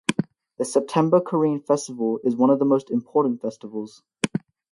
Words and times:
The 0.57 0.65
September 0.65 1.21
Korean 1.21 1.59
Festival 1.61 2.19
is 2.23 2.35
one 2.35 2.49
of 2.49 2.57
the 2.57 2.65
most 2.65 2.89
important 2.89 3.39
festivals. 3.39 4.01